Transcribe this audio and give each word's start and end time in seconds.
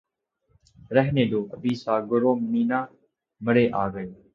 رہنے 0.95 1.23
دو 1.31 1.39
ابھی 1.55 1.73
ساغر 1.83 2.21
و 2.29 2.31
مینا 2.51 2.79
مرے 3.41 3.65
آگے 3.83 4.05